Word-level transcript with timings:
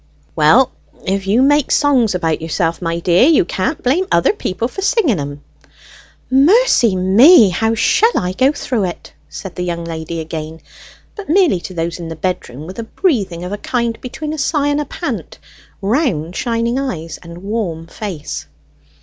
"Well, 0.35 0.71
if 1.05 1.27
you 1.27 1.43
make 1.43 1.69
songs 1.69 2.15
about 2.15 2.41
yourself, 2.41 2.81
my 2.81 2.97
dear, 2.99 3.27
you 3.29 3.45
can't 3.45 3.83
blame 3.83 4.07
other 4.11 4.33
people 4.33 4.67
for 4.67 4.81
singing 4.81 5.19
'em." 5.19 5.43
"Mercy 6.31 6.95
me! 6.95 7.49
how 7.49 7.75
shall 7.75 8.17
I 8.17 8.31
go 8.33 8.51
through 8.51 8.85
it?" 8.85 9.13
said 9.29 9.53
the 9.53 9.61
young 9.63 9.85
lady 9.85 10.19
again, 10.19 10.59
but 11.15 11.29
merely 11.29 11.59
to 11.59 11.75
those 11.75 11.99
in 11.99 12.07
the 12.09 12.15
bedroom, 12.15 12.65
with 12.65 12.79
a 12.79 12.83
breathing 12.97 13.43
of 13.43 13.51
a 13.51 13.59
kind 13.59 14.01
between 14.01 14.33
a 14.33 14.39
sigh 14.39 14.69
and 14.69 14.81
a 14.81 14.85
pant, 14.85 15.37
round 15.83 16.35
shining 16.35 16.79
eyes, 16.79 17.19
and 17.21 17.43
warm 17.43 17.85
face. 17.85 18.47